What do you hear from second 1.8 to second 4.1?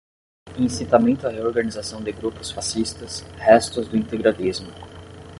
de grupos fascistas, restos do